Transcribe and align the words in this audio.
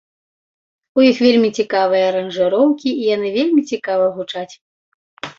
У 0.99 1.03
іх 1.09 1.17
вельмі 1.25 1.49
цікавыя 1.63 2.05
аранжыроўкі 2.11 2.89
і 2.93 3.03
яны 3.15 3.29
вельмі 3.35 3.61
цікава 3.73 4.05
гучаць. 4.17 4.55